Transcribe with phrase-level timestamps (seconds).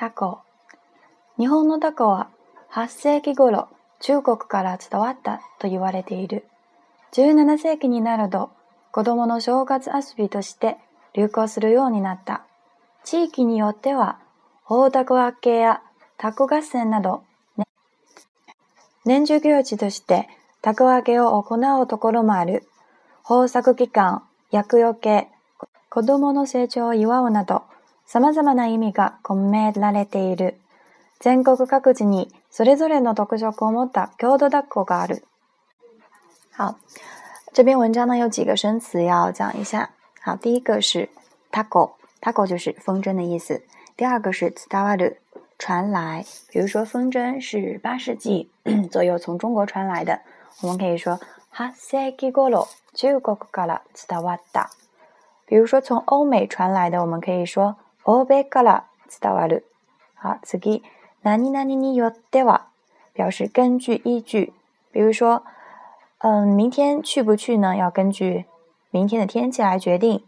[0.00, 0.38] タコ
[1.36, 2.30] 日本のタコは
[2.72, 3.68] 8世紀頃
[4.00, 6.44] 中国から伝わったと言われている
[7.12, 8.50] 17世紀になると
[8.92, 10.76] 子供の正月遊びとして
[11.12, 12.46] 流行するようになった
[13.04, 14.18] 地域によっては
[14.66, 15.82] 大コ明けや
[16.16, 17.22] タコ合戦など、
[17.58, 17.66] ね、
[19.04, 20.28] 年中行事として
[20.62, 22.62] 凧明けを行うところもある
[23.28, 25.28] 豊作期間厄除け
[25.90, 27.64] 子供の成長を祝うなど
[28.12, 30.56] さまざまな意味が込められている。
[31.20, 35.22] 全国各地にそれぞれの特色を持った郷土タコがある。
[36.58, 36.74] 好，
[37.52, 39.90] 这篇文章呢有几个生词要讲一下。
[40.20, 41.08] 好，第一个是
[41.52, 43.62] タコ，タコ就是风筝的意思。
[43.96, 45.18] 第二个是伝わる，
[45.56, 46.24] 传来。
[46.50, 48.50] 比如说风筝是八世纪
[48.90, 50.18] 左右从中国传来的，
[50.62, 51.20] 我们可以说
[51.54, 54.70] ハセキゴロチウゴ伝わった。
[55.46, 58.86] 比如说从欧美传来的，我们可以说欧米から
[59.20, 59.66] 伝わる。
[60.16, 60.82] 好，次ぎ、
[61.22, 64.52] ナニナ你ニヨテ表示根据依据。
[64.92, 65.42] 比如说，
[66.18, 67.76] 嗯，明天去不去呢？
[67.76, 68.46] 要根据
[68.90, 70.22] 明天的天气来决定。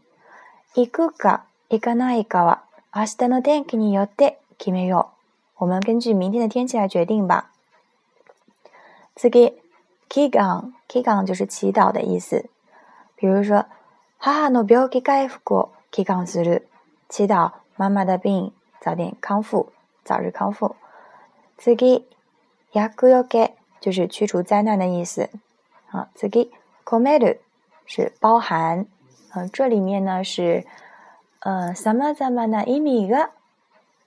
[0.75, 5.11] イクガ、イガナイガワ、明日の天気にヨテ決めよ。
[5.57, 7.51] 我们根据明天的天气来决定吧。
[9.17, 9.53] 次ぎ、
[10.11, 10.75] キガン、
[11.27, 12.51] 就是祈祷的意思。
[13.17, 13.65] 比如说、
[14.21, 16.69] 母の病気回復を祈願する、
[17.09, 17.53] 祈祷。
[17.83, 19.73] 妈妈的病早点康复，
[20.05, 20.77] 早日康复。
[21.59, 22.07] 次己
[22.75, 25.31] ヤク要给就是驱除灾难的意思。
[25.89, 26.47] 好，次个、
[26.85, 27.39] 込める
[27.85, 28.87] 是包含。
[29.35, 30.65] 嗯，这里面呢是，
[31.41, 33.31] 呃，サマザマな意味が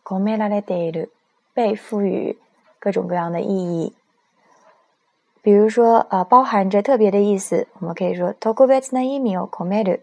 [0.06, 1.10] 込めるでる
[1.54, 2.40] 被赋予
[2.80, 3.94] 各种各样的意义。
[5.42, 10.00] 比如说，呃，包含着特别的意思，我们可以说特別な意味を込める。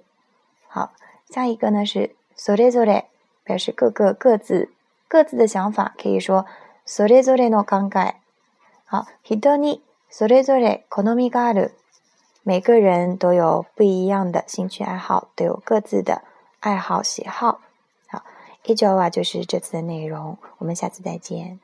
[0.68, 0.92] 好，
[1.30, 3.06] 下一个呢是それぞれ。
[3.44, 4.70] 表示各个各自
[5.08, 6.46] 各自的想法，可以说
[6.86, 8.14] それぞれの考え。
[8.84, 11.72] 好，一人それぞれ好みがある。
[12.44, 16.22] 每个人都有不一样的兴趣爱好，都有各自的
[16.60, 17.60] 爱好喜好。
[18.08, 18.24] 好，
[18.64, 20.36] 一句啊就是这次的内容。
[20.58, 21.58] 我们下次再见。